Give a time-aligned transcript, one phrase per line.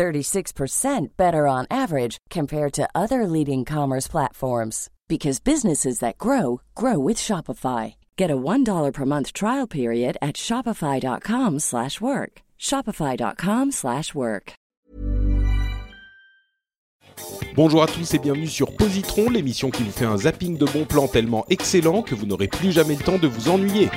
[0.00, 6.98] 36% better on average compared to other leading commerce platforms because businesses that grow grow
[6.98, 7.96] with Shopify.
[8.16, 12.32] Get a $1 per month trial period at shopify.com/work.
[12.58, 14.54] shopify.com/work.
[17.54, 20.86] Bonjour à tous et bienvenue sur Positron, l'émission qui vous fait un zapping de bons
[20.86, 23.90] plans tellement excellent que vous n'aurez plus jamais le temps de vous ennuyer.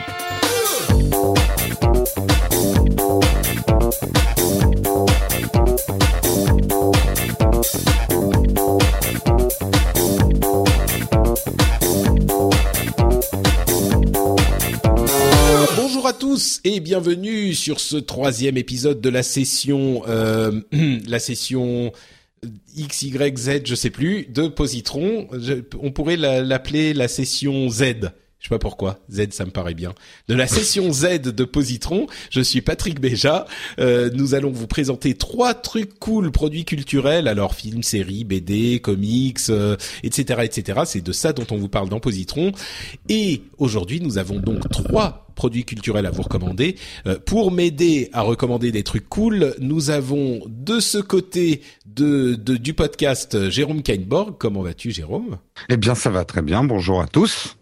[16.64, 20.62] Et bienvenue sur ce troisième épisode de la session, euh,
[21.08, 21.92] la session
[22.76, 25.28] X, Y, Z, je sais plus, de Positron.
[25.82, 28.12] On pourrait la- l'appeler la session Z.
[28.44, 29.00] Je sais pas pourquoi.
[29.10, 29.94] Z, ça me paraît bien.
[30.28, 33.46] De la session Z de Positron, je suis Patrick Béja.
[33.80, 39.40] Euh, nous allons vous présenter trois trucs cool, produits culturels, alors films, séries, BD, comics,
[39.50, 40.82] euh, etc., etc.
[40.86, 42.52] C'est de ça dont on vous parle dans Positron.
[43.08, 46.76] Et aujourd'hui, nous avons donc trois produits culturels à vous recommander.
[47.08, 52.58] Euh, pour m'aider à recommander des trucs cool, nous avons de ce côté de, de-
[52.58, 54.36] du podcast Jérôme Kainborg.
[54.38, 55.38] Comment vas-tu, Jérôme?
[55.70, 56.66] Eh bien, ça va très bien.
[56.66, 57.56] Bonjour à tous.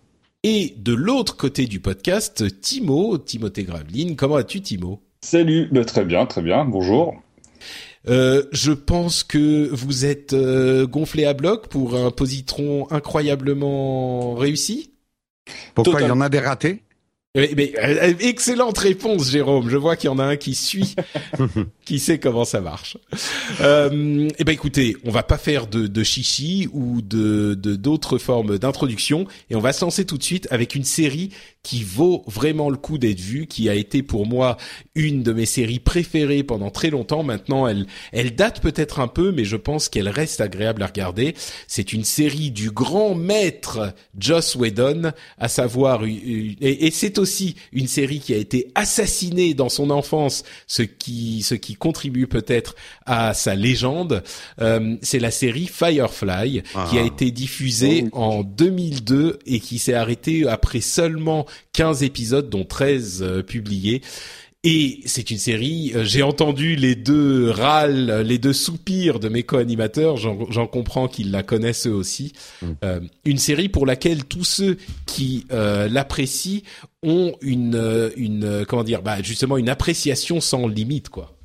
[0.43, 4.15] Et de l'autre côté du podcast, Timo, Timothée Graveline.
[4.15, 4.99] Comment vas-tu, Timo?
[5.21, 7.13] Salut, bah, très bien, très bien, bonjour.
[8.09, 14.93] Euh, je pense que vous êtes euh, gonflé à bloc pour un positron incroyablement réussi.
[15.75, 15.93] Pourquoi?
[15.93, 16.07] Total.
[16.07, 16.81] il y en a des ratés?
[17.33, 19.69] Mais, mais, euh, excellente réponse, Jérôme.
[19.69, 20.95] Je vois qu'il y en a un qui suit,
[21.85, 22.97] qui sait comment ça marche.
[23.61, 28.17] Euh, eh ben, écoutez, on va pas faire de, de chichi ou de de- d'autres
[28.17, 31.29] formes d'introduction, et on va se lancer tout de suite avec une série
[31.63, 34.57] qui vaut vraiment le coup d'être vue, qui a été pour moi
[34.95, 37.21] une de mes séries préférées pendant très longtemps.
[37.23, 41.35] Maintenant, elle elle date peut-être un peu, mais je pense qu'elle reste agréable à regarder.
[41.67, 47.87] C'est une série du grand maître Joss Whedon, à savoir et, et c'est aussi une
[47.87, 53.33] série qui a été assassinée dans son enfance, ce qui ce qui contribue peut-être à
[53.35, 54.23] sa légende.
[54.61, 57.05] Euh, c'est la série Firefly qui a Ah.
[57.05, 63.43] été diffusée en 2002 et qui s'est arrêtée après seulement 15 épisodes, dont 13 euh,
[63.43, 64.01] publiés.
[64.63, 69.41] Et c'est une série, euh, j'ai entendu les deux râles, les deux soupirs de mes
[69.41, 72.33] co-animateurs, j'en comprends qu'ils la connaissent eux aussi.
[72.83, 76.61] Euh, une série pour laquelle tous ceux qui euh, l'apprécient
[77.01, 81.35] ont une, euh, une euh, comment dire, bah justement une appréciation sans limite, quoi.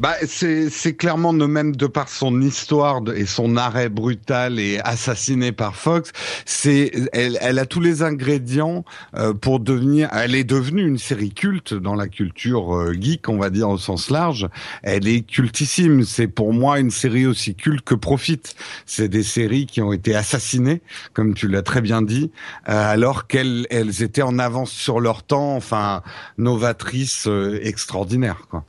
[0.00, 5.52] Bah, c'est clairement de même de par son histoire et son arrêt brutal et assassiné
[5.52, 6.10] par Fox.
[6.44, 8.84] C'est elle, elle a tous les ingrédients
[9.16, 10.08] euh, pour devenir.
[10.12, 13.78] Elle est devenue une série culte dans la culture euh, geek, on va dire au
[13.78, 14.48] sens large.
[14.82, 16.02] Elle est cultissime.
[16.02, 18.56] C'est pour moi une série aussi culte que Profite.
[18.86, 20.82] C'est des séries qui ont été assassinées,
[21.12, 22.32] comme tu l'as très bien dit,
[22.68, 25.54] euh, alors qu'elles elles étaient en avance sur leur temps.
[25.54, 26.02] Enfin,
[26.36, 28.64] novatrices euh, extraordinaires, quoi.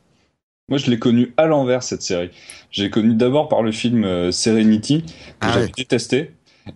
[0.68, 2.32] Moi, je l'ai connu à l'envers, cette série.
[2.72, 5.04] J'ai connu d'abord par le film euh, Serenity,
[5.40, 6.32] que Ah j'avais détesté.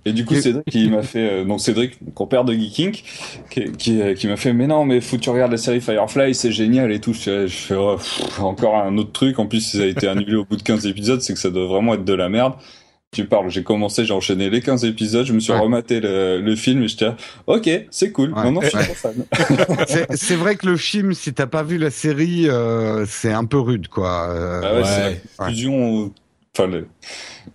[0.06, 2.96] Et du coup, Cédric, il m'a fait, euh, donc Cédric, compère de Geeking,
[3.50, 5.82] qui, qui, euh, qui m'a fait, mais non, mais faut que tu regardes la série
[5.82, 7.14] Firefly, c'est génial et tout.
[7.14, 7.98] Je, fais- je fais, oh,
[8.40, 9.40] encore un autre truc.
[9.40, 11.66] En plus, ça a été annulé au bout de 15 épisodes, c'est que ça doit
[11.66, 12.54] vraiment être de la merde.
[13.12, 15.58] Tu parles, j'ai commencé, j'ai enchaîné les 15 épisodes, je me suis Ouais.
[15.58, 17.16] rematé le, le film et j'étais, là,
[17.48, 18.30] ok, c'est cool.
[18.34, 18.44] Ouais.
[18.44, 18.84] Maintenant, je suis Ouais.
[18.84, 19.26] trop fan.
[20.16, 23.58] C'est- vrai que le film, si t'as pas vu la série, euh, c'est un peu
[23.60, 24.28] rude, quoi.
[24.30, 25.22] Euh, Ah ouais, c'est Ouais.
[25.40, 26.14] la conclusion,
[26.56, 26.70] enfin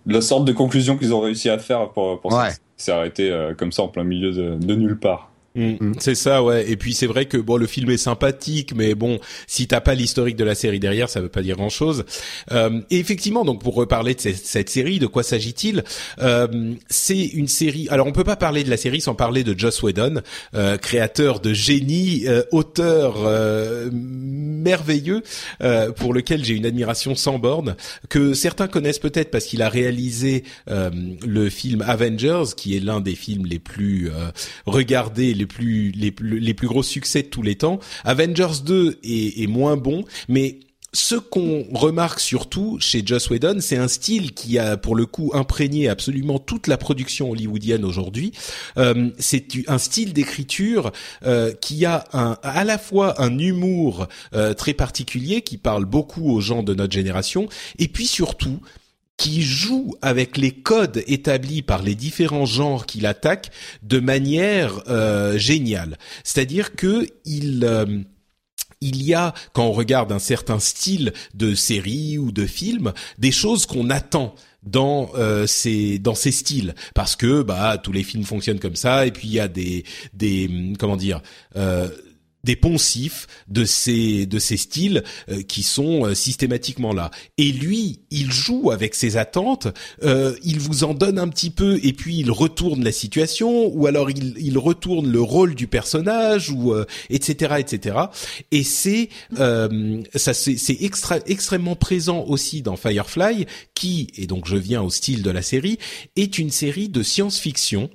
[0.05, 2.49] la sorte de conclusion qu'ils ont réussi à faire pour, pour ça.
[2.75, 5.31] C'est arrêté euh, comme ça en plein milieu de, de nulle part.
[5.55, 6.69] Mm, C'est ça, ouais.
[6.69, 9.93] Et puis c'est vrai que bon, le film est sympathique, mais bon, si t'as pas
[9.95, 12.03] l'historique de la série derrière, ça veut pas dire grand-chose.
[12.51, 15.83] Euh, et effectivement, donc pour reparler de cette, cette série, de quoi s'agit-il
[16.19, 17.87] Euh, C'est une série.
[17.89, 20.21] Alors on peut pas parler de la série sans parler de Joss Whedon,
[20.55, 25.23] euh, créateur de génie, euh, auteur euh, merveilleux,
[25.61, 27.75] euh, pour lequel j'ai une admiration sans borne,
[28.09, 30.89] que certains connaissent peut-être parce qu'il a réalisé euh,
[31.25, 34.31] le film Avengers, qui est l'un des films les plus euh,
[34.65, 37.79] regardés, les les plus les plus gros succès de tous les temps.
[38.03, 40.59] Avengers 2 est, moins bon, mais
[40.93, 45.31] ce qu'on remarque surtout chez Joss Whedon, c'est un style qui a pour le coup
[45.33, 48.31] imprégné absolument toute la production hollywoodienne aujourd'hui.
[48.77, 50.93] Euh, c'est un style d'écriture
[51.25, 56.39] euh, qui a à la fois un humour euh, très particulier qui parle beaucoup aux
[56.39, 58.61] gens de notre génération, et puis surtout
[59.17, 63.51] qui joue avec les codes établis par les différents genres qu'il attaque
[63.81, 64.83] de manière
[65.37, 65.97] géniale.
[66.23, 68.05] C'est-à-dire que il
[68.81, 73.31] il y a, quand on regarde un certain style de série ou de film, des
[73.31, 78.23] choses qu'on attend dans euh, ces dans ces styles parce que bah tous les films
[78.23, 81.21] fonctionnent comme ça et puis il y a des des comment dire
[81.55, 81.87] euh,
[82.45, 87.11] des poncifs de ces de ces styles euh, qui sont euh, systématiquement là.
[87.37, 89.67] Et lui, il joue avec ses attentes,
[90.03, 93.87] euh, il vous en donne un petit peu et puis il retourne la situation ou
[93.87, 96.73] alors il, il retourne le rôle du personnage ou
[97.09, 97.97] etc etc.
[98.51, 104.81] Et c'est ça c'est extra, extrêmement présent aussi dans Firefly qui et donc je viens
[104.83, 105.79] au style de la série
[106.15, 107.89] est une série de science-fiction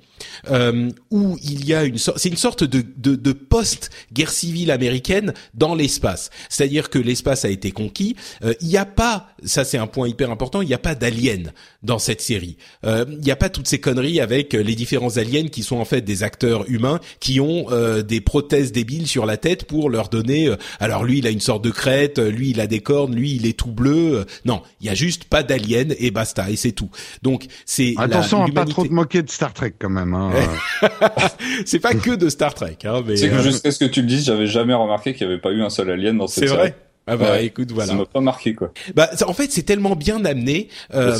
[0.49, 4.71] euh, où il y a une sorte, c'est une sorte de, de, de post-guerre civile
[4.71, 6.29] américaine dans l'espace.
[6.49, 8.15] C'est-à-dire que l'espace a été conquis.
[8.43, 10.95] Euh, il n'y a pas, ça c'est un point hyper important, il n'y a pas
[10.95, 11.51] d'aliens
[11.83, 12.57] dans cette série.
[12.85, 15.85] Euh, il n'y a pas toutes ces conneries avec les différents aliens qui sont en
[15.85, 20.09] fait des acteurs humains qui ont euh, des prothèses débiles sur la tête pour leur
[20.09, 20.47] donner.
[20.47, 23.35] Euh, alors lui, il a une sorte de crête, lui, il a des cornes, lui,
[23.35, 24.25] il est tout bleu.
[24.45, 26.89] non, il y a juste pas d'aliens et basta et c'est tout.
[27.21, 30.13] Donc c'est attention à pas trop te moquer de Star Trek quand même.
[30.13, 30.31] Hein.
[31.65, 32.77] c'est pas que de Star Trek.
[32.83, 35.29] Hein, mais c'est que jusqu'à ce que tu le dises, j'avais jamais remarqué qu'il y
[35.29, 36.49] avait pas eu un seul alien dans cette série.
[36.49, 36.75] C'est vrai.
[37.07, 37.89] Ah bah écoute voilà.
[37.89, 38.71] Ça m'a pas marqué quoi.
[38.95, 40.69] Bah en fait c'est tellement bien amené.
[40.93, 41.17] Euh,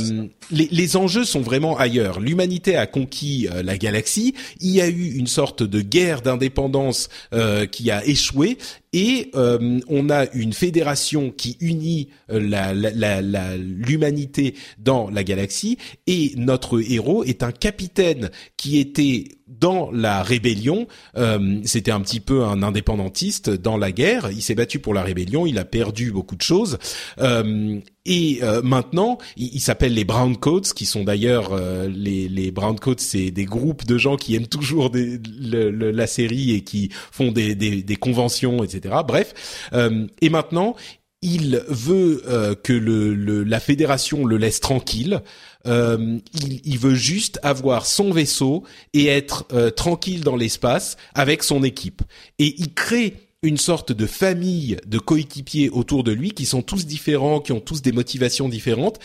[0.51, 2.19] les, les, enjeux sont vraiment ailleurs.
[2.19, 4.35] L'humanité a conquis euh, la galaxie.
[4.59, 8.59] Il y a eu une sorte de guerre d'indépendance euh, qui a échoué
[8.93, 15.77] et euh, on a une fédération qui unit l'humanité la, la, l'humanité dans la galaxie
[16.07, 20.87] et notre héros est un capitaine qui était dans la rébellion.
[21.17, 24.31] Euh, C'était un petit peu un indépendantiste dans la guerre.
[24.31, 25.45] Il s'est battu pour la rébellion.
[25.45, 26.77] Il a perdu beaucoup de choses.
[27.19, 32.49] Euh, et euh, maintenant, il, s'appelle les Brown Coats, qui sont d'ailleurs euh, les, les
[32.49, 36.89] Brown Coats, c'est des groupes de gens qui aiment toujours des, la série et qui
[37.11, 38.95] font des, des, des conventions, etc.
[39.07, 40.75] Bref, euh, et maintenant,
[41.21, 42.23] il veut
[42.63, 45.21] que le, le, la fédération le laisse tranquille.
[45.67, 48.63] Euh, il, il, veut juste avoir son vaisseau
[48.93, 49.45] et être
[49.75, 52.01] tranquille dans l'espace avec son équipe.
[52.39, 56.85] Et il crée une sorte de famille de coéquipiers autour de lui qui sont tous
[56.85, 58.99] différents, qui ont tous des motivations différentes.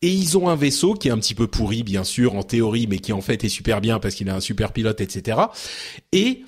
[0.00, 2.86] Et ils ont un vaisseau qui est un petit peu pourri, bien sûr, en théorie,
[2.86, 5.38] mais qui en fait est super bien parce qu'il a un super pilote, etc.
[6.12, 6.44] Et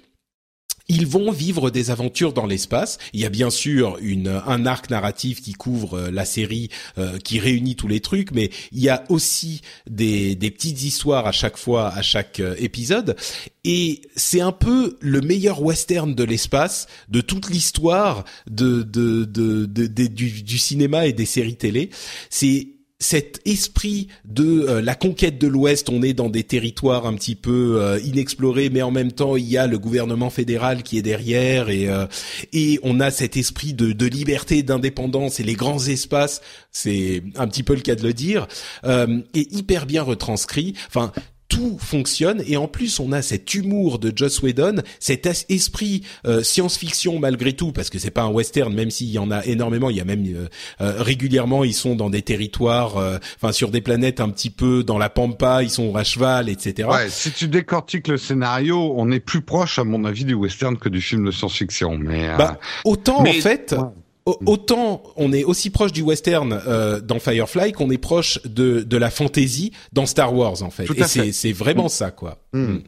[0.88, 2.98] ils vont vivre des aventures dans l'espace.
[3.12, 6.68] Il y a bien sûr une, un arc narratif qui couvre euh, la série,
[6.98, 11.26] euh, qui réunit tous les trucs, mais il y a aussi des, des petites histoires
[11.26, 13.16] à chaque fois, à chaque euh, épisode.
[13.64, 19.66] Et c'est un peu le meilleur western de l'espace de toute l'histoire de, de, de,
[19.66, 21.90] de, du, du cinéma et des séries télé.
[22.30, 27.14] C'est cet esprit de euh, la conquête de l'Ouest, on est dans des territoires un
[27.14, 30.96] petit peu euh, inexplorés, mais en même temps il y a le gouvernement fédéral qui
[30.96, 32.06] est derrière et euh,
[32.54, 36.40] et on a cet esprit de, de liberté, d'indépendance et les grands espaces,
[36.72, 38.46] c'est un petit peu le cas de le dire,
[38.84, 40.74] est hyper bien retranscrit.
[40.88, 41.12] Enfin,
[41.48, 46.42] tout fonctionne et en plus on a cet humour de Joss Whedon, cet esprit euh,
[46.42, 49.90] science-fiction malgré tout parce que c'est pas un western même s'il y en a énormément,
[49.90, 50.48] il y a même euh,
[50.80, 52.96] euh, régulièrement ils sont dans des territoires,
[53.36, 56.88] enfin sur des planètes un petit peu dans la pampa, ils sont à cheval, etc.
[56.88, 60.76] Ouais, si tu décortiques le scénario, on est plus proche à mon avis du western
[60.76, 63.74] que du film de science-fiction, mais bah, autant en fait.
[64.26, 68.96] Autant on est aussi proche du western euh, dans Firefly qu'on est proche de de
[68.96, 70.86] la fantasy dans Star Wars en fait.
[70.90, 71.90] et c'est vraiment mm.
[71.90, 72.38] ça quoi.
[72.52, 72.78] Mm.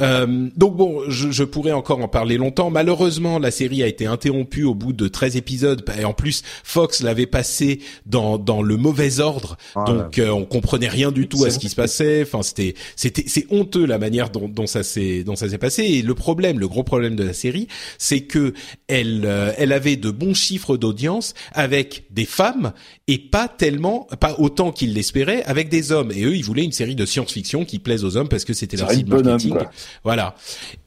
[0.00, 2.70] Euh, donc bon, je, je, pourrais encore en parler longtemps.
[2.70, 7.02] Malheureusement, la série a été interrompue au bout de 13 épisodes et en plus Fox
[7.02, 11.44] l'avait passé dans dans le mauvais ordre, ah donc euh, on comprenait rien du tout
[11.44, 12.22] à ce qui se passait.
[12.22, 15.82] Enfin, c'était c'était c'est honteux la manière dont, dont ça s'est dont ça s'est passé.
[15.82, 17.68] Et le problème, le gros problème de la série,
[17.98, 18.54] c'est que
[18.88, 22.72] elle euh, elle avait de bons chiffres d'audience avec des femmes
[23.08, 26.12] et pas tellement, pas autant qu'ils l'espéraient avec des hommes.
[26.12, 28.76] Et eux, ils voulaient une série de science-fiction qui plaise aux hommes parce que c'était
[28.76, 29.56] leur cible marketing.
[30.04, 30.34] Voilà.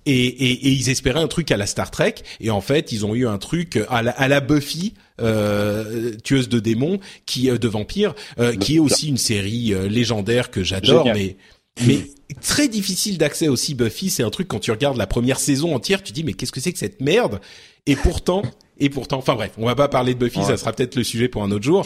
[0.06, 3.06] Et, et, et, ils espéraient un truc à la Star Trek, et en fait, ils
[3.06, 7.58] ont eu un truc à la, à la Buffy, euh, tueuse de démons, qui euh,
[7.58, 11.38] de vampires, euh, qui est aussi une série euh, légendaire que j'adore, mais
[11.86, 12.00] mais
[12.42, 13.76] très difficile d'accès aussi.
[13.76, 16.52] Buffy, c'est un truc quand tu regardes la première saison entière, tu dis mais qu'est-ce
[16.52, 17.42] que c'est que cette merde?
[17.86, 18.42] Et pourtant,
[18.80, 21.28] et pourtant, enfin bref, on va pas parler de Buffy, ça sera peut-être le sujet
[21.28, 21.86] pour un autre jour.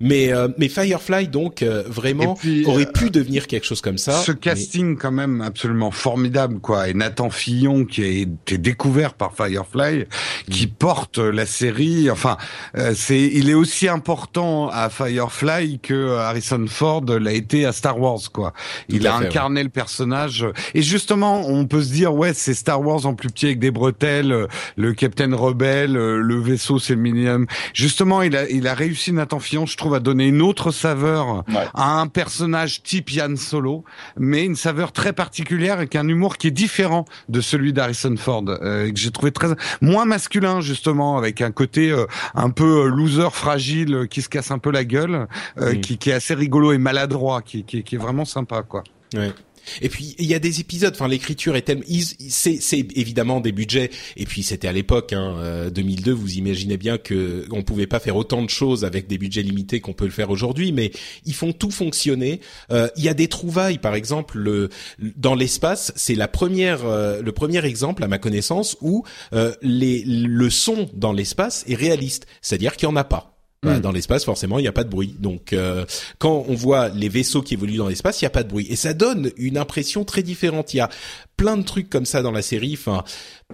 [0.00, 2.36] Mais euh, mais Firefly donc euh, vraiment
[2.66, 4.12] aurait pu devenir quelque chose comme ça.
[4.22, 9.34] Ce casting quand même absolument formidable quoi et Nathan Fillon qui a été découvert par
[9.36, 10.06] Firefly
[10.50, 10.70] qui mm.
[10.70, 12.38] porte la série enfin
[12.94, 18.32] c'est il est aussi important à Firefly que Harrison Ford l'a été à Star Wars
[18.32, 18.52] quoi.
[18.88, 23.06] Il a incarné le personnage et justement on peut se dire ouais c'est Star Wars
[23.06, 27.46] en plus petit avec des bretelles, le Captain Rebelle, le vaisseau c'est le Millennium.
[27.74, 31.44] Justement il a il a réussi Nathan Fillon je trouve va donner une autre saveur
[31.74, 33.84] à un personnage type Yann Solo,
[34.16, 38.44] mais une saveur très particulière avec un humour qui est différent de celui d'Harrison Ford,
[38.48, 39.48] euh, que j'ai trouvé très
[39.82, 44.50] moins masculin justement, avec un côté euh, un peu euh, loser fragile qui se casse
[44.50, 45.26] un peu la gueule,
[45.58, 45.80] mm.
[45.80, 48.84] qui, qui, est assez rigolo et maladroit, qui, qui, qui est vraiment sympa quoi.
[49.14, 49.32] Ouais.
[49.82, 50.92] Et puis il y a des épisodes.
[50.94, 51.84] Enfin, l'écriture est tellement.
[52.28, 53.90] C'est, c'est évidemment des budgets.
[54.16, 56.10] Et puis c'était à l'époque, hein, 2002.
[56.10, 59.42] Euh, vous imaginez bien que on pouvait pas faire autant de choses avec des budgets
[59.42, 60.72] limités qu'on peut le faire aujourd'hui.
[60.72, 60.92] Mais
[61.24, 62.40] ils font tout fonctionner.
[62.70, 65.92] Euh, il y a des trouvailles, par exemple, le, dans l'espace.
[65.96, 69.04] C'est la première, euh, le premier exemple à ma connaissance où
[69.62, 72.26] les, le son dans l'espace est réaliste.
[72.40, 73.33] C'est-à-dire qu'il y en a pas.
[73.64, 73.80] Bah, hmm.
[73.80, 75.16] dans l'espace, forcément, il n'y a pas de bruit.
[75.18, 75.84] Donc, euh,
[76.18, 78.66] quand on voit les vaisseaux qui évoluent dans l'espace, il n'y a pas de bruit,
[78.68, 80.74] et ça donne une impression très différente.
[80.74, 80.90] Il y a
[81.36, 82.76] plein de trucs comme ça dans la série.
[82.78, 83.04] Enfin,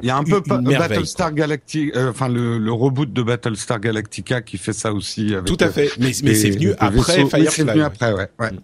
[0.02, 4.42] il y a un peu Battlestar Galactica, euh, enfin le, le, reboot de Battlestar Galactica
[4.42, 5.32] qui fait ça aussi.
[5.46, 7.46] Tout à fait, mais, mais c'est venu après Firefly.
[7.50, 8.28] c'est venu après, ouais.
[8.38, 8.50] ouais.
[8.50, 8.60] Hmm.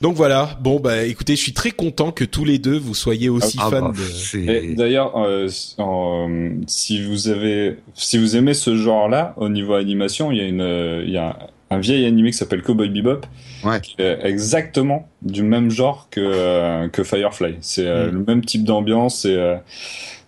[0.00, 3.28] Donc voilà, bon bah écoutez, je suis très content que tous les deux vous soyez
[3.28, 4.74] aussi ah, fans bah, de.
[4.74, 5.48] D'ailleurs, euh,
[6.68, 11.02] si vous avez, si vous aimez ce genre-là au niveau animation, il y a une,
[11.04, 11.36] il y a
[11.70, 13.26] un, vieil animé qui s'appelle Cowboy Bebop,
[13.64, 13.80] ouais.
[13.80, 17.56] qui est exactement du même genre que euh, que Firefly.
[17.60, 18.14] C'est euh, mm.
[18.14, 19.56] le même type d'ambiance et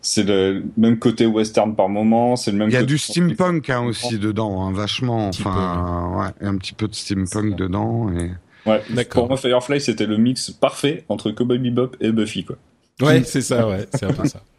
[0.02, 2.70] c'est le même côté western par moment, c'est le même.
[2.70, 5.28] Il y a du steampunk hein, aussi dedans, hein, vachement.
[5.28, 8.30] Enfin, ouais, un petit peu de steampunk dedans et.
[8.66, 12.56] Ouais, Pour moi, Firefly, c'était le mix parfait entre Cowboy Bebop et Buffy, quoi.
[13.00, 14.42] Ouais, c'est ça, ouais, c'est un peu ça.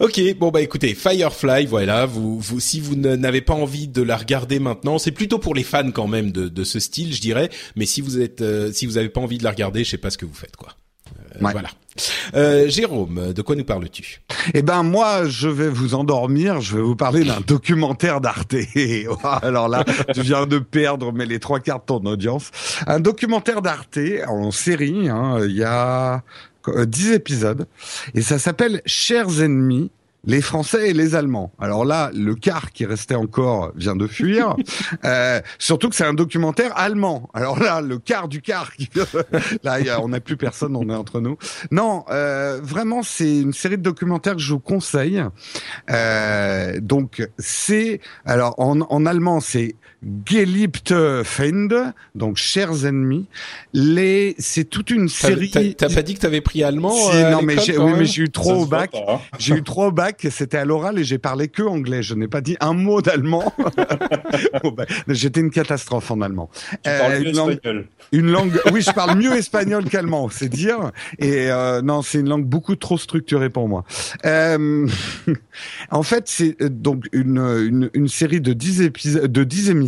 [0.00, 4.16] Ok, bon bah écoutez, Firefly, voilà, vous, vous si vous n'avez pas envie de la
[4.16, 7.48] regarder maintenant, c'est plutôt pour les fans quand même de, de ce style, je dirais.
[7.76, 9.98] Mais si vous êtes, euh, si vous n'avez pas envie de la regarder, je sais
[9.98, 10.74] pas ce que vous faites, quoi.
[11.42, 11.68] Euh, voilà.
[12.34, 14.20] Euh, Jérôme, de quoi nous parles-tu?
[14.54, 16.60] Eh ben moi, je vais vous endormir.
[16.60, 18.54] Je vais vous parler d'un documentaire d'Arte.
[19.42, 22.50] Alors là, je viens de perdre mais les trois quarts de ton audience.
[22.86, 25.08] Un documentaire d'Arte en série.
[25.08, 26.22] Hein, il y a
[26.68, 27.66] euh, dix épisodes
[28.14, 29.90] et ça s'appelle Chers ennemis
[30.28, 31.52] les Français et les Allemands.
[31.58, 34.56] Alors là, le quart qui restait encore vient de fuir.
[35.04, 37.30] euh, surtout que c'est un documentaire allemand.
[37.32, 38.90] Alors là, le quart du quart, qui...
[39.64, 41.38] là, y a, on n'a plus personne, on est entre nous.
[41.70, 45.24] Non, euh, vraiment, c'est une série de documentaires que je vous conseille.
[45.90, 49.76] Euh, donc c'est, alors en, en allemand, c'est
[50.24, 53.26] Geliebte Feinde, donc chers ennemis.
[53.72, 55.74] Les, c'est toute une série.
[55.76, 58.30] T'as pas dit que t'avais pris allemand euh, Non, mais j'ai, oui, mais j'ai eu
[58.30, 58.94] trop au bac.
[58.94, 59.18] Hein.
[59.40, 60.24] J'ai eu trop au bac.
[60.30, 62.04] C'était à l'oral et j'ai parlé que anglais.
[62.04, 63.52] Je n'ai pas dit un mot d'allemand.
[65.08, 66.48] J'étais une catastrophe en allemand.
[66.70, 67.58] Tu euh, parles mieux une, langue,
[68.12, 68.60] une langue.
[68.72, 70.92] Oui, je parle mieux espagnol qu'allemand, c'est dire.
[71.18, 73.84] Et euh, non, c'est une langue beaucoup trop structurée pour moi.
[74.24, 74.86] Euh,
[75.90, 79.87] en fait, c'est donc une, une, une série de 10 épisodes, de 10 émissions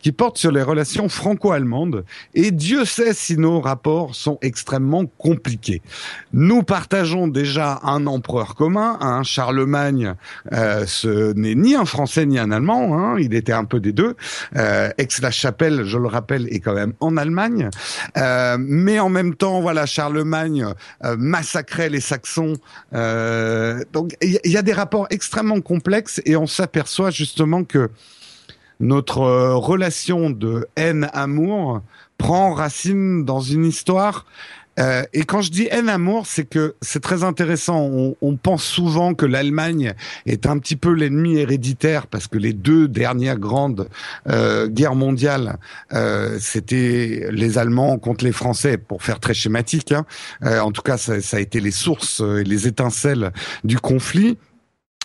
[0.00, 5.82] qui porte sur les relations franco-allemandes et Dieu sait si nos rapports sont extrêmement compliqués.
[6.32, 10.14] Nous partageons déjà un empereur commun, un Charlemagne,
[10.52, 13.92] euh, ce n'est ni un Français ni un Allemand, hein, il était un peu des
[13.92, 14.16] deux.
[14.56, 17.70] Euh, Aix-la-Chapelle, je le rappelle, est quand même en Allemagne,
[18.16, 20.66] euh, mais en même temps, voilà, Charlemagne
[21.04, 22.54] euh, massacrait les Saxons.
[22.94, 27.90] Euh, donc il y a des rapports extrêmement complexes et on s'aperçoit justement que
[28.82, 31.80] notre euh, relation de haine-amour
[32.18, 34.26] prend racine dans une histoire.
[34.78, 37.80] Euh, et quand je dis haine-amour, c'est que c'est très intéressant.
[37.80, 39.94] On, on, pense souvent que l'Allemagne
[40.26, 43.88] est un petit peu l'ennemi héréditaire parce que les deux dernières grandes
[44.28, 45.58] euh, guerres mondiales,
[45.92, 49.92] euh, c'était les Allemands contre les Français, pour faire très schématique.
[49.92, 50.06] Hein.
[50.44, 53.32] Euh, en tout cas, ça, ça, a été les sources et les étincelles
[53.64, 54.38] du conflit.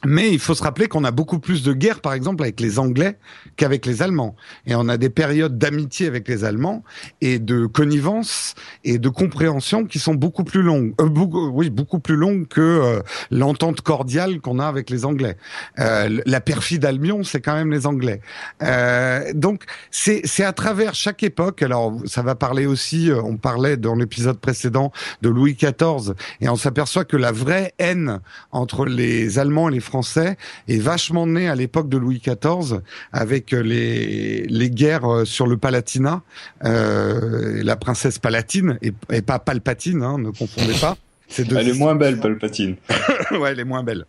[0.05, 2.77] Mais il faut se rappeler qu'on a beaucoup plus de guerres, par exemple, avec les
[2.77, 3.17] Anglais
[3.55, 4.35] qu'avec les Allemands.
[4.67, 6.83] Et on a des périodes d'amitié avec les Allemands
[7.21, 11.09] et de connivence et de compréhension qui sont beaucoup plus longues, euh,
[11.51, 13.01] oui, beaucoup plus longues que euh,
[13.31, 15.35] l'entente cordiale qu'on a avec les Anglais.
[15.79, 18.21] Euh, la perfide Albion, c'est quand même les Anglais.
[18.61, 21.63] Euh, donc, c'est à travers chaque époque.
[21.63, 23.09] Alors, ça va parler aussi.
[23.09, 27.73] Euh, on parlait dans l'épisode précédent de Louis XIV, et on s'aperçoit que la vraie
[27.79, 28.19] haine
[28.51, 33.51] entre les Allemands et les français est vachement né à l'époque de Louis XIV avec
[33.51, 36.21] les les guerres sur le Palatinat,
[36.65, 40.97] euh, la princesse Palatine et, et pas Palpatine, hein, ne confondez pas.
[41.37, 42.75] Elle est moins belle, Palpatine.
[43.31, 44.05] ouais, elle est moins belle.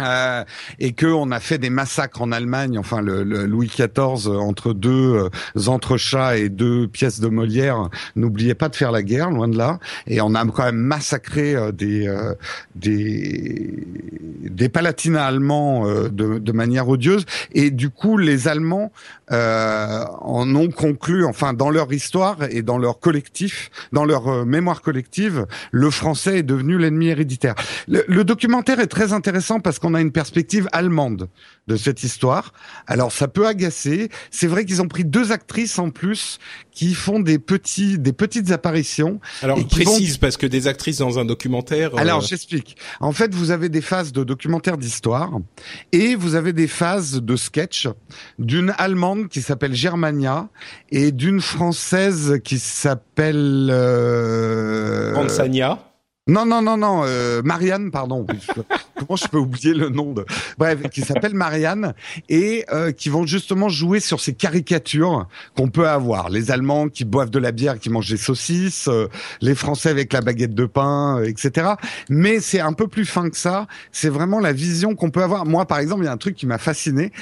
[0.00, 0.44] Euh,
[0.80, 4.72] et que on a fait des massacres en Allemagne, enfin le, Louis XIV euh, entre
[4.72, 7.90] deux euh, entrechats et deux pièces de Molière.
[8.16, 9.78] N'oubliez pas de faire la guerre, loin de là.
[10.06, 12.12] Et on a quand même massacré des
[12.74, 13.84] des
[14.42, 17.24] des Palatinats allemands de, de manière odieuse.
[17.52, 18.90] Et du coup, les Allemands
[19.32, 24.44] euh, en ont conclu, enfin dans leur histoire et dans leur collectif, dans leur euh,
[24.44, 27.54] mémoire collective, le français est devenu l'ennemi héréditaire.
[27.88, 31.28] Le, documentaire est très intéressant parce qu'on a une perspective allemande
[31.66, 32.52] de cette histoire.
[32.86, 34.10] Alors ça peut agacer.
[34.30, 36.38] C'est vrai qu'ils ont pris deux actrices en plus
[36.70, 39.20] qui font des petits, des petites apparitions.
[39.42, 41.94] Alors précise parce que des actrices dans un documentaire.
[41.94, 42.76] Euh, Alors j'explique.
[43.00, 45.30] En fait, vous avez des phases de documentaire d'histoire
[45.92, 47.88] et vous avez des phases de sketch
[48.38, 50.48] d'une allemande qui s'appelle Germania
[50.90, 55.14] et d'une française qui s'appelle euh...
[56.26, 58.26] Non, non, non, non, euh, Marianne, pardon.
[58.98, 60.24] Comment je peux oublier le nom de...
[60.56, 61.92] Bref, qui s'appelle Marianne
[62.30, 66.30] et euh, qui vont justement jouer sur ces caricatures qu'on peut avoir.
[66.30, 69.08] Les Allemands qui boivent de la bière, qui mangent des saucisses, euh,
[69.42, 71.72] les Français avec la baguette de pain, etc.
[72.08, 73.66] Mais c'est un peu plus fin que ça.
[73.92, 75.44] C'est vraiment la vision qu'on peut avoir.
[75.44, 77.12] Moi, par exemple, il y a un truc qui m'a fasciné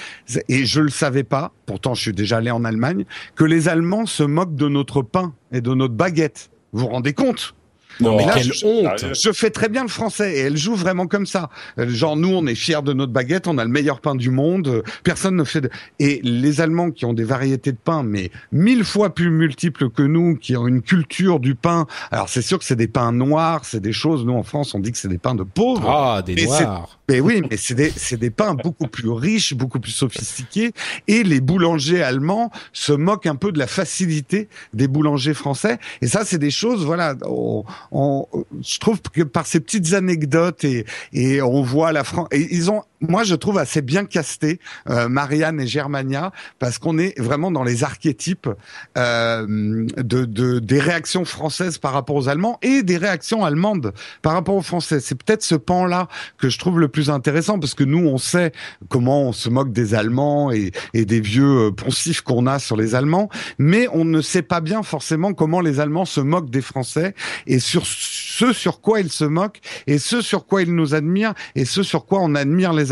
[0.49, 1.51] et je le savais pas.
[1.67, 3.05] Pourtant, je suis déjà allé en Allemagne
[3.35, 6.51] que les Allemands se moquent de notre pain et de notre baguette.
[6.73, 7.57] Vous vous rendez compte?
[8.03, 11.07] Non, mais quelle je, honte Je fais très bien le français et elle joue vraiment
[11.07, 11.51] comme ça.
[11.79, 14.31] Euh, genre nous, on est fiers de notre baguette, on a le meilleur pain du
[14.31, 14.83] monde.
[15.05, 15.63] Personne ne fait.
[15.63, 15.71] De...
[15.99, 20.03] Et les Allemands qui ont des variétés de pain, mais mille fois plus multiples que
[20.03, 21.87] nous, qui ont une culture du pain.
[22.11, 24.25] Alors c'est sûr que c'est des pains noirs, c'est des choses.
[24.25, 25.89] Nous en France, on dit que c'est des pains de pauvres.
[25.89, 26.99] Ah, des noirs.
[27.09, 30.73] Mais oui, mais c'est des c'est des pains beaucoup plus riches, beaucoup plus sophistiqués.
[31.09, 35.79] Et les boulangers allemands se moquent un peu de la facilité des boulangers français.
[36.01, 36.85] Et ça, c'est des choses.
[36.85, 42.29] Voilà on, je trouve que par ces petites anecdotes et, et on voit la France,
[42.31, 46.99] et ils ont, moi je trouve assez bien casté euh, Marianne et Germania parce qu'on
[46.99, 48.49] est vraiment dans les archétypes
[48.97, 49.47] euh,
[49.97, 54.55] de, de, des réactions françaises par rapport aux Allemands et des réactions allemandes par rapport
[54.55, 55.01] aux Français.
[55.01, 58.53] C'est peut-être ce pan-là que je trouve le plus intéressant parce que nous on sait
[58.89, 62.77] comment on se moque des Allemands et, et des vieux euh, poncifs qu'on a sur
[62.77, 66.63] les Allemands, mais on ne sait pas bien forcément comment les Allemands se moquent des
[66.63, 67.15] Français
[67.47, 71.35] et sur ce sur quoi ils se moquent et ce sur quoi ils nous admirent
[71.55, 72.92] et ce sur quoi on admire les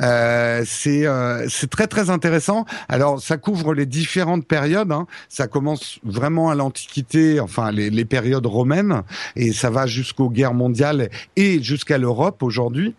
[0.00, 2.64] Euh, c'est euh, très très intéressant.
[2.88, 4.92] Alors ça couvre les différentes périodes.
[4.92, 5.06] Hein.
[5.28, 9.02] Ça commence vraiment à l'Antiquité, enfin les périodes romaines,
[9.36, 12.94] et ça va jusqu'aux guerres mondiales et jusqu'à l'Europe aujourd'hui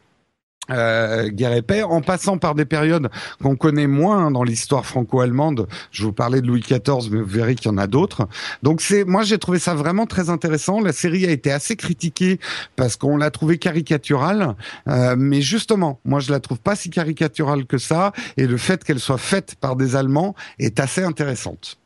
[0.69, 3.09] euh, guerre et paix, en passant par des périodes
[3.41, 5.67] qu'on connaît moins dans l'histoire franco-allemande.
[5.91, 8.27] Je vous parlais de Louis XIV, mais vous verrez qu'il y en a d'autres.
[8.61, 10.79] Donc c'est, moi j'ai trouvé ça vraiment très intéressant.
[10.79, 12.39] La série a été assez critiquée
[12.75, 14.55] parce qu'on l'a trouvée caricaturale,
[14.87, 18.83] euh, mais justement, moi je la trouve pas si caricaturale que ça, et le fait
[18.83, 21.77] qu'elle soit faite par des Allemands est assez intéressante.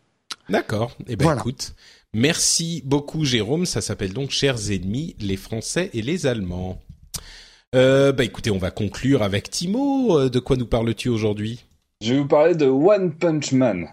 [0.49, 0.95] D'accord.
[1.07, 1.73] Eh ben écoute.
[2.13, 6.81] Merci beaucoup Jérôme, ça s'appelle donc Chers ennemis, les Français et les Allemands.
[7.75, 10.17] Euh, bah écoutez, on va conclure avec Timo.
[10.17, 11.65] Euh, de quoi nous parles-tu aujourd'hui?
[11.99, 13.88] Je vais vous parler de One Punch Man.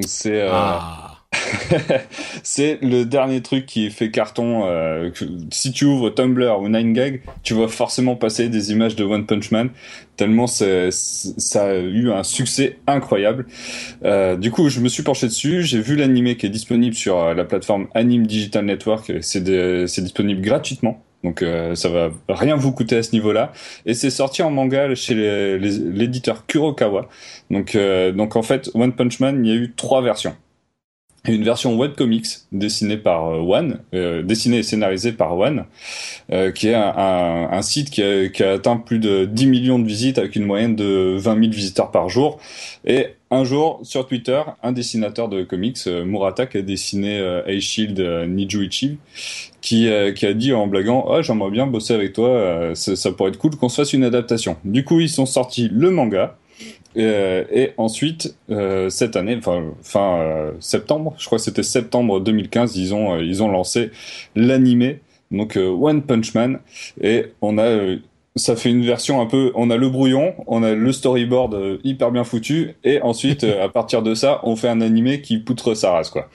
[0.00, 1.20] c'est euh, ah.
[2.42, 4.66] c'est le dernier truc qui fait carton.
[4.66, 5.10] Euh,
[5.52, 9.52] si tu ouvres Tumblr ou 9gag, tu vas forcément passer des images de One Punch
[9.52, 9.70] Man.
[10.16, 13.46] Tellement ça a eu un succès incroyable.
[14.04, 15.62] Euh, du coup, je me suis penché dessus.
[15.62, 19.12] J'ai vu l'animé qui est disponible sur la plateforme Anime Digital Network.
[19.20, 21.03] C'est disponible gratuitement.
[21.24, 23.52] Donc euh, ça va rien vous coûter à ce niveau-là.
[23.86, 25.14] Et c'est sorti en manga chez
[25.58, 27.08] l'éditeur Kurokawa.
[27.50, 30.36] Donc, euh, donc en fait, One Punch Man, il y a eu trois versions.
[31.26, 33.78] Une version webcomics dessinée par euh, One,
[34.24, 35.64] dessinée et scénarisée par One,
[36.54, 39.86] qui est un, un, site qui a, qui a, atteint plus de 10 millions de
[39.86, 42.38] visites avec une moyenne de 20 000 visiteurs par jour.
[42.84, 48.98] Et un jour, sur Twitter, un dessinateur de comics, Murata, qui a dessiné A-Shield Nijuichi,
[49.64, 53.12] qui, euh, qui a dit en blaguant oh, j'aimerais bien bosser avec toi, euh, ça,
[53.12, 54.58] pourrait être cool qu'on se fasse une adaptation.
[54.62, 56.36] Du coup, ils sont sortis le manga.
[56.96, 58.36] Euh, et ensuite,
[58.88, 63.50] cette année, enfin fin septembre, je crois que c'était septembre 2015, ils ont ils ont
[63.50, 63.90] lancé
[64.36, 65.00] l'animé,
[65.32, 66.60] donc One Punch Man,
[67.00, 67.96] et on a
[68.36, 72.10] ça fait une version un peu, on a le brouillon, on a le storyboard hyper
[72.10, 75.92] bien foutu, et ensuite à partir de ça, on fait un animé qui poutre sa
[75.92, 76.28] race quoi.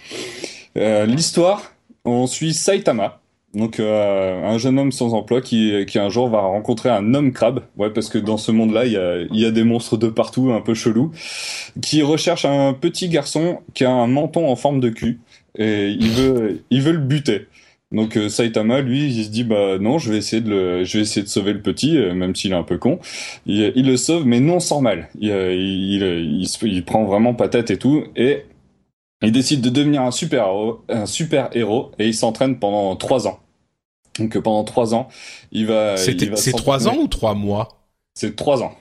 [0.75, 1.73] L'histoire,
[2.05, 3.19] on suit Saitama,
[3.53, 7.33] Donc euh, un jeune homme sans emploi qui, qui un jour va rencontrer un homme
[7.33, 10.07] crabe, ouais parce que dans ce monde-là il y a, y a des monstres de
[10.07, 11.11] partout un peu chelous,
[11.81, 15.19] qui recherche un petit garçon qui a un menton en forme de cul
[15.57, 17.47] et il veut il veut le buter.
[17.91, 20.97] Donc euh, Saitama lui il se dit bah non je vais essayer de le je
[20.97, 22.99] vais essayer de sauver le petit euh, même s'il est un peu con.
[23.45, 25.09] Il, il, le sauve mais non sans mal.
[25.19, 28.45] Il, il, il, il prend vraiment patate et tout et
[29.21, 33.27] il décide de devenir un super héros, un super héros, et il s'entraîne pendant trois
[33.27, 33.39] ans.
[34.17, 35.09] Donc euh, pendant trois ans,
[35.51, 35.97] il va.
[35.97, 36.15] C'est
[36.53, 37.85] trois ans ou trois mois?
[38.13, 38.73] C'est trois ans.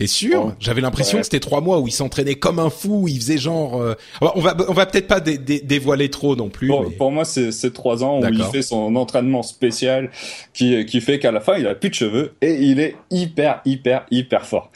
[0.00, 3.16] T'es sûr J'avais l'impression que c'était trois mois où il s'entraînait comme un fou, il
[3.16, 3.76] faisait genre.
[3.76, 6.68] Euh, on va on va peut-être pas dé dévoiler trop non plus.
[6.68, 10.10] Pour, pour moi, c'est trois ans où il fait son entraînement spécial
[10.54, 13.60] qui qui fait qu'à la fin il a plus de cheveux et il est hyper
[13.66, 14.72] hyper hyper fort.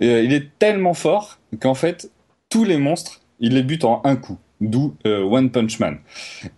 [0.00, 2.10] Et, euh, il est tellement fort qu'en fait
[2.48, 5.98] tous les monstres il les bute en un coup d'où euh, One Punch Man.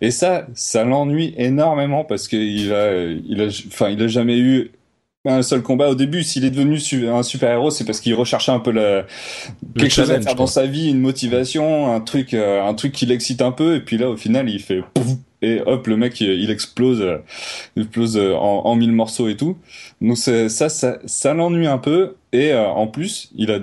[0.01, 4.71] Et ça, ça l'ennuie énormément parce qu'il a, il a, enfin, il a jamais eu
[5.27, 6.23] un seul combat au début.
[6.23, 9.05] S'il est devenu un super héros, c'est parce qu'il recherchait un peu la,
[9.77, 13.05] quelque chose à faire dans sa vie, une motivation, un truc, euh, un truc qui
[13.05, 13.75] l'excite un peu.
[13.75, 17.05] Et puis là, au final, il fait pouf, et hop, le mec, il, explose,
[17.75, 19.57] il explose en, en, mille morceaux et tout.
[20.01, 22.15] Donc ça, ça, ça l'ennuie un peu.
[22.33, 23.59] Et euh, en plus, il a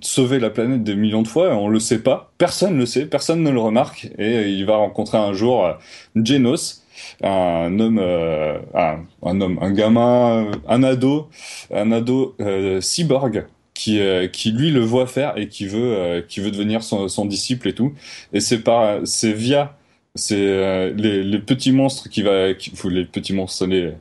[0.00, 3.42] sauver la planète des millions de fois, on le sait pas, personne le sait, personne
[3.42, 5.72] ne le remarque, et il va rencontrer un jour euh,
[6.14, 6.82] Genos,
[7.22, 11.28] un homme, euh, un, homme, un gamin, un ado,
[11.72, 14.00] un ado euh, cyborg qui,
[14.32, 17.74] qui lui le voit faire et qui veut, qui veut devenir son, son disciple et
[17.74, 17.92] tout.
[18.32, 19.76] Et c'est par, c'est via
[20.16, 23.92] c'est euh, les, les, petits monstres qui va qui, les petits monstres les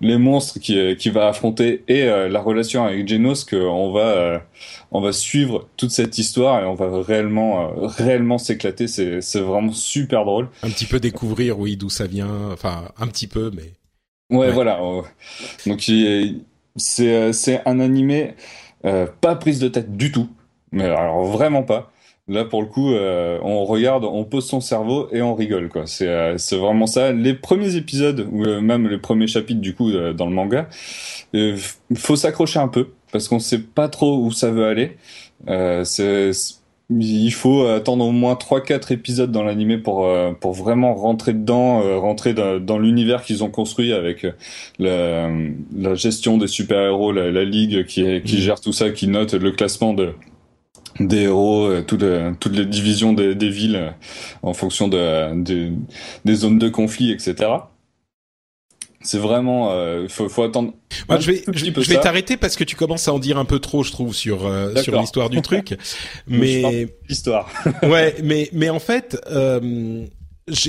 [0.00, 3.92] les monstres qui euh, qui va affronter et euh, la relation avec Genos que on
[3.92, 4.42] va
[4.92, 8.86] on va suivre toute cette histoire et on va réellement réellement s'éclater.
[8.86, 10.48] C'est c'est vraiment super drôle.
[10.62, 13.72] Un petit peu découvrir oui d'où ça vient enfin un petit peu mais
[14.36, 14.80] ouais, voilà
[15.66, 15.90] donc
[16.76, 18.34] c'est c'est un animé
[18.82, 20.28] pas prise de tête du tout
[20.72, 21.92] mais alors vraiment pas
[22.26, 25.86] Là, pour le coup, euh, on regarde, on pose son cerveau et on rigole, quoi.
[25.86, 27.12] C'est euh, c'est vraiment ça.
[27.12, 30.68] Les premiers épisodes ou euh, même les premiers chapitres du coup dans le manga,
[31.34, 31.58] il
[31.96, 34.96] faut s'accrocher un peu parce qu'on sait pas trop où ça veut aller.
[35.84, 36.30] c'est
[36.90, 40.08] il faut attendre au moins 3-4 épisodes dans l'animé pour
[40.40, 44.26] pour vraiment rentrer dedans, rentrer dans, dans l'univers qu'ils ont construit avec
[44.78, 45.30] la,
[45.76, 48.40] la gestion des super héros, la, la ligue qui qui mmh.
[48.40, 50.14] gère tout ça, qui note le classement de
[51.00, 53.90] des héros, euh, toutes, les, toutes les divisions des, des villes euh,
[54.42, 55.72] en fonction de, de,
[56.24, 57.50] des zones de conflit, etc.
[59.00, 60.72] C'est vraiment, euh, faut, faut attendre.
[61.08, 63.58] Moi, je vais, je, vais t'arrêter parce que tu commences à en dire un peu
[63.58, 65.76] trop, je trouve, sur euh, sur l'histoire du truc.
[66.26, 67.50] mais l'histoire.
[67.82, 70.08] ouais, mais mais en fait, il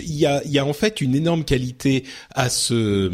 [0.06, 3.10] y a il y a en fait une énorme qualité à ce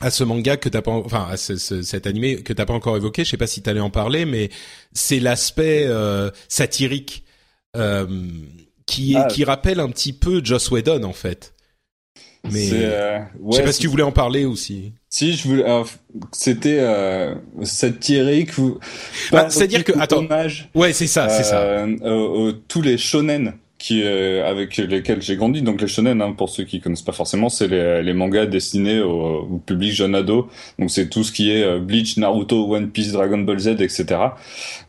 [0.00, 2.96] à ce manga que t'as pas, enfin à ce, cet animé que t'as pas encore
[2.96, 3.24] évoqué.
[3.24, 4.50] Je sais pas si t'allais en parler, mais
[4.92, 7.24] c'est l'aspect euh, satirique
[7.76, 8.06] euh,
[8.86, 9.28] qui est, ah.
[9.30, 11.54] qui rappelle un petit peu Joss Whedon en fait.
[12.50, 14.94] Mais euh, ouais, je sais pas si tu voulais en parler aussi.
[15.10, 15.64] Si je voulais,
[16.32, 18.78] c'était euh, satirique ou.
[19.30, 20.26] Bah, C'est-à-dire que attends.
[20.74, 21.86] Ouais, c'est ça, c'est ça.
[22.66, 25.62] tous les shonen qui euh, avec lesquels j'ai grandi.
[25.62, 29.00] Donc les shonen, hein, pour ceux qui connaissent pas forcément, c'est les, les, mangas destinés
[29.00, 30.48] au, au, public jeune ado.
[30.78, 34.04] Donc c'est tout ce qui est euh, Bleach, Naruto, One Piece, Dragon Ball Z, etc.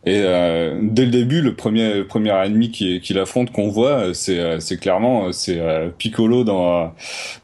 [0.05, 4.13] Et euh, dès le début, le premier le premier ennemi qui, qui l'affronte qu'on voit,
[4.13, 5.59] c'est euh, c'est clairement c'est
[5.97, 6.93] Piccolo dans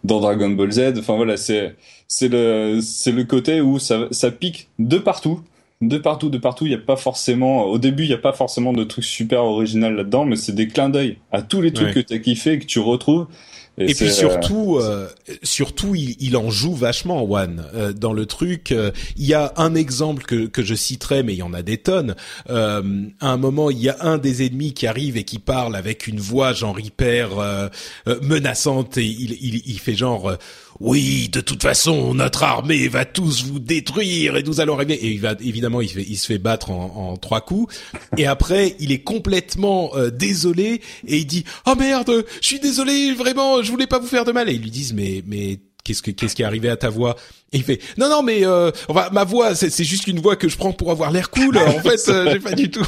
[0.04, 1.00] dans Dragon Ball Z.
[1.00, 1.76] Enfin voilà, c'est
[2.10, 5.42] c'est le c'est le côté où ça ça pique de partout
[5.82, 6.66] de partout, de partout.
[6.66, 9.44] Il n'y a pas forcément, au début, il n'y a pas forcément de trucs super
[9.44, 12.54] original là-dedans, mais c'est des clins d'œil à tous les trucs que tu as kiffé
[12.54, 13.28] et que tu retrouves.
[13.80, 15.08] Et, puis surtout, euh,
[15.44, 18.72] surtout, il, il, en joue vachement, One, euh, dans le truc.
[18.72, 21.62] Euh, il y a un exemple que, que je citerai, mais il y en a
[21.62, 22.16] des tonnes.
[22.50, 22.82] à
[23.22, 26.20] un moment, il y a un des ennemis qui arrive et qui parle avec une
[26.20, 27.30] voix genre hyper
[28.22, 30.36] menaçante et il, il, il fait genre
[30.80, 34.96] oui, de toute façon, notre armée va tous vous détruire et nous allons régler.
[34.96, 37.74] Et il va évidemment, il, il se fait battre en, en, trois coups.
[38.18, 43.64] Et après, il est complètement désolé et il dit oh merde, je suis désolé, vraiment,
[43.68, 44.50] je voulais pas vous faire de mal.
[44.50, 47.16] Et ils lui disent mais mais qu'est-ce que qu'est-ce qui est arrivé à ta voix?
[47.54, 50.50] Et il fait non non mais euh, enfin ma voix c'est juste une voix que
[50.50, 51.58] je prends pour avoir l'air cool.
[51.58, 52.88] En fait, euh, j'ai pas du tout.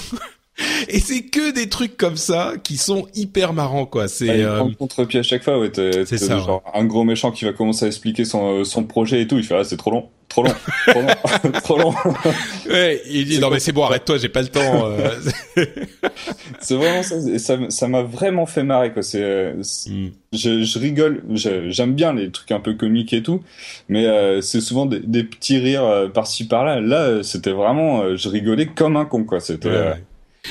[0.90, 4.08] Et c'est que des trucs comme ça qui sont hyper marrants quoi.
[4.08, 4.64] C'est euh...
[4.78, 5.60] contre-pied à chaque fois.
[5.60, 6.38] Ouais, c'est ça.
[6.40, 9.38] Genre un gros méchant qui va commencer à expliquer son, euh, son projet et tout.
[9.38, 10.10] Il fait ah c'est trop long.
[10.28, 10.54] trop long,
[10.88, 11.94] trop long, trop long.
[12.70, 14.86] Ouais, il dit non mais c'est bon, arrête-toi, j'ai pas le temps.
[14.86, 15.16] euh.
[16.60, 17.16] c'est vraiment ça.
[17.40, 19.02] ça ça m'a vraiment fait marrer quoi.
[19.04, 19.54] C'est, euh,
[19.88, 20.08] Mm.
[20.34, 21.24] je, je rigole.
[21.70, 23.42] J'aime bien les trucs un peu comiques et tout,
[23.88, 26.80] mais euh, c'est souvent des, des petits rires par-ci par-là.
[26.80, 29.40] Là, c'était vraiment, je rigolais comme un con quoi.
[29.40, 29.70] C'était.
[29.70, 30.04] Ouais, ouais.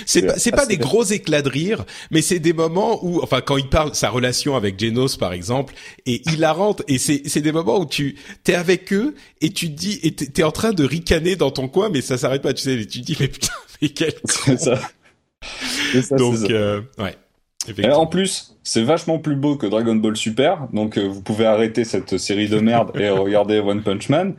[0.07, 0.87] C'est pas, c'est pas des bien.
[0.87, 4.57] gros éclats de rire, mais c'est des moments où, enfin, quand il parle sa relation
[4.57, 5.75] avec Genos par exemple,
[6.07, 9.75] et hilarante, et c'est c'est des moments où tu t'es avec eux et tu te
[9.79, 12.63] dis, et t'es en train de ricaner dans ton coin, mais ça s'arrête pas, tu
[12.63, 13.49] sais, et tu te dis mais putain,
[13.83, 14.21] mais quel con.
[14.45, 14.81] c'est ça.
[16.03, 16.53] Ça, Donc c'est ça.
[16.53, 17.15] euh, ouais,
[17.79, 21.47] Et en plus, c'est vachement plus beau que Dragon Ball Super, donc euh, vous pouvez
[21.47, 24.35] arrêter cette série de merde et regarder One Punch Man.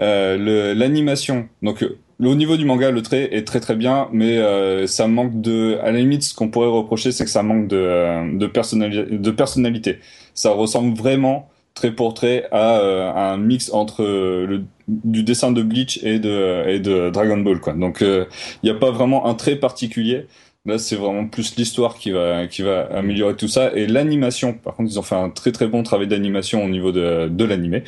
[0.00, 1.96] Euh, le- L'animation, donc euh,
[2.28, 5.78] au niveau du manga, le trait est très très bien, mais euh, ça manque de,
[5.82, 9.18] à la limite, ce qu'on pourrait reprocher, c'est que ça manque de euh, de, personnali-
[9.18, 9.98] de personnalité.
[10.34, 15.52] Ça ressemble vraiment trait pour trait à, euh, un mix entre euh, le, du dessin
[15.52, 17.72] de Bleach et de et de Dragon Ball quoi.
[17.72, 18.26] Donc il
[18.64, 20.26] n'y a pas vraiment un trait particulier.
[20.64, 24.52] Là, c'est vraiment plus l'histoire qui va qui va améliorer tout ça et l'animation.
[24.52, 27.44] Par contre, ils ont fait un très très bon travail d'animation au niveau de de
[27.44, 27.82] l'animé,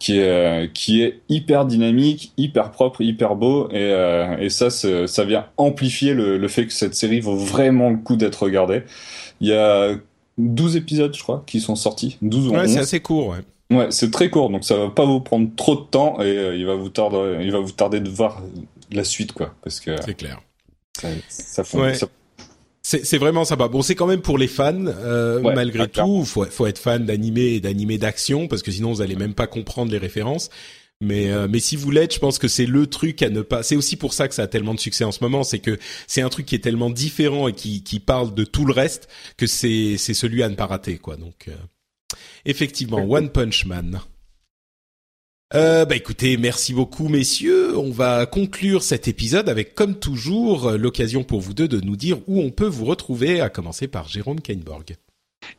[0.00, 4.68] qui est euh, qui est hyper dynamique, hyper propre, hyper beau et euh, et ça
[4.70, 8.82] ça vient amplifier le le fait que cette série vaut vraiment le coup d'être regardée.
[9.40, 9.94] Il y a
[10.38, 12.68] 12 épisodes, je crois, qui sont sortis, 12 ou Ouais, 11.
[12.68, 13.76] c'est assez court, ouais.
[13.76, 16.56] Ouais, c'est très court, donc ça va pas vous prendre trop de temps et euh,
[16.56, 18.42] il va vous tarder, il va vous tarder de voir
[18.90, 20.40] la suite, quoi, parce que C'est clair.
[21.00, 21.94] Ça, ça, fond- Ouais.
[21.94, 22.08] ça-
[22.82, 23.68] C'est vraiment sympa.
[23.68, 26.24] Bon, c'est quand même pour les fans, euh, Ouais, malgré tout.
[26.24, 29.46] Faut faut être fan d'animé et d'animé d'action parce que sinon vous allez même pas
[29.46, 30.48] comprendre les références.
[31.00, 33.62] Mais euh, mais si vous l'êtes, je pense que c'est le truc à ne pas.
[33.62, 35.78] C'est aussi pour ça que ça a tellement de succès en ce moment, c'est que
[36.06, 39.08] c'est un truc qui est tellement différent et qui qui parle de tout le reste
[39.36, 41.16] que c'est c'est celui à ne pas rater quoi.
[41.16, 41.52] Donc euh,
[42.46, 44.00] effectivement, One Punch Man.
[45.54, 47.78] Euh, bah écoutez, merci beaucoup messieurs.
[47.78, 52.18] On va conclure cet épisode avec, comme toujours, l'occasion pour vous deux de nous dire
[52.26, 54.96] où on peut vous retrouver, à commencer par Jérôme Kainborg.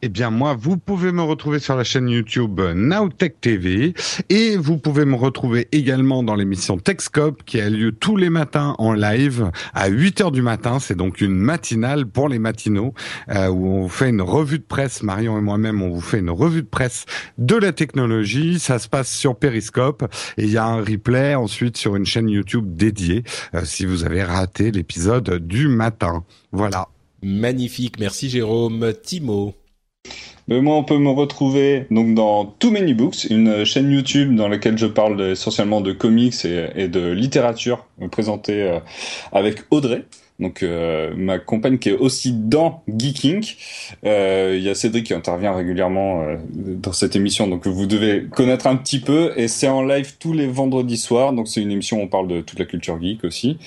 [0.01, 3.93] Eh bien, moi, vous pouvez me retrouver sur la chaîne YouTube Nowtech TV
[4.29, 8.75] et vous pouvez me retrouver également dans l'émission Techscope qui a lieu tous les matins
[8.77, 10.79] en live à 8 heures du matin.
[10.79, 12.93] C'est donc une matinale pour les matinaux
[13.29, 15.03] euh, où on fait une revue de presse.
[15.03, 17.05] Marion et moi-même, on vous fait une revue de presse
[17.37, 18.59] de la technologie.
[18.59, 20.03] Ça se passe sur Periscope
[20.37, 23.23] et il y a un replay ensuite sur une chaîne YouTube dédiée
[23.55, 26.23] euh, si vous avez raté l'épisode du matin.
[26.51, 26.87] Voilà.
[27.21, 28.93] Magnifique, merci Jérôme.
[29.03, 29.58] Timo.
[30.49, 34.79] Moi, on peut me retrouver donc dans Too Many Books, une chaîne YouTube dans laquelle
[34.79, 38.79] je parle essentiellement de comics et, de littérature, euh, présentée euh,
[39.31, 40.05] avec Audrey.
[40.39, 43.45] Donc euh, ma compagne qui est aussi dans Geeking.
[44.03, 48.77] Il y a Cédric qui intervient régulièrement dans cette émission, donc vous devez connaître un
[48.77, 49.33] petit peu.
[49.35, 51.33] Et c'est en live tous les vendredis soirs.
[51.33, 53.59] Donc c'est une émission où on parle de toute la culture geek aussi.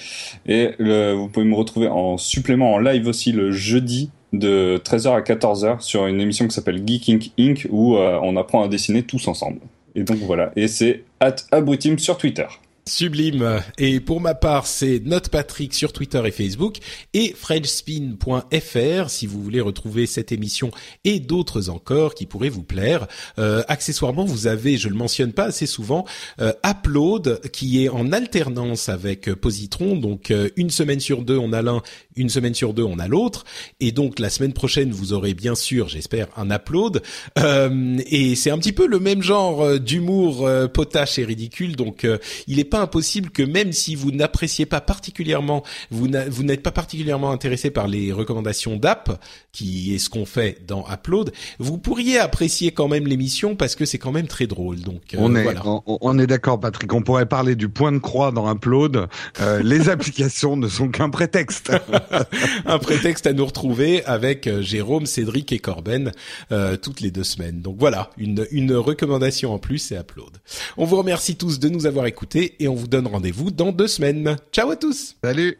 [0.47, 5.21] Et vous pouvez me retrouver en supplément en live aussi le jeudi de 13h à
[5.21, 7.67] 14h sur une émission qui s'appelle Geeking Inc.
[7.71, 9.61] où euh, on apprend à dessiner tous ensemble.
[9.95, 10.53] Et donc voilà.
[10.57, 12.47] Et c'est at Abrutim sur Twitter.
[12.85, 13.63] Sublime.
[13.79, 16.79] Et pour ma part, c'est NotePatrick sur Twitter et Facebook
[17.15, 20.73] et FrenchSpin.fr si vous voulez retrouver cette émission
[21.05, 23.07] et d'autres encore qui pourraient vous plaire.
[23.39, 26.05] Euh, accessoirement, vous avez, je le mentionne pas assez souvent,
[26.41, 29.95] euh, Upload qui est en alternance avec Positron.
[29.95, 31.83] Donc euh, une semaine sur deux, on a l'un,
[32.17, 33.45] une semaine sur deux, on a l'autre.
[33.79, 37.01] Et donc la semaine prochaine, vous aurez bien sûr, j'espère, un Upload.
[37.39, 41.77] Euh, et c'est un petit peu le même genre euh, d'humour potache et ridicule.
[41.77, 42.07] Donc
[42.49, 47.31] il n'est pas impossible que même si vous n'appréciez pas particulièrement, vous n'êtes pas particulièrement
[47.31, 49.21] intéressé par les recommandations d'app,
[49.53, 53.85] qui est ce qu'on fait dans Upload, vous pourriez apprécier quand même l'émission parce que
[53.85, 54.81] c'est quand même très drôle.
[54.81, 55.63] Donc euh, on est, voilà.
[55.67, 56.91] on, on est d'accord, Patrick.
[56.95, 59.07] On pourrait parler du point de croix dans Upload.
[59.41, 61.73] Euh, les applications ne sont qu'un prétexte.
[62.65, 66.13] un prétexte à nous retrouver avec euh, Jérôme, Cédric et Corben
[66.53, 67.61] euh, toutes les deux semaines.
[67.61, 70.39] Donc voilà, une, une recommandation en plus, c'est Upload.
[70.79, 73.89] On vous remercie tous de nous avoir écoutés et on vous donne rendez-vous dans deux
[73.89, 74.37] semaines.
[74.53, 75.59] Ciao à tous Salut